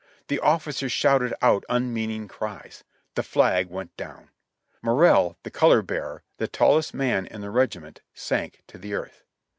The 0.29 0.39
officers 0.39 0.91
shouted 0.91 1.31
out 1.43 1.63
unmeaning 1.69 2.27
cries. 2.27 2.83
The 3.13 3.21
flag 3.21 3.69
went 3.69 3.95
down. 3.97 4.31
Morrill, 4.81 5.37
the 5.43 5.51
color 5.51 5.83
bearer, 5.83 6.23
the 6.37 6.47
tallest 6.47 6.95
man 6.95 7.27
in 7.27 7.41
the 7.41 7.51
regiment, 7.51 8.01
sank 8.15 8.63
to 8.65 8.79
the 8.79 8.95
earth. 8.95 9.23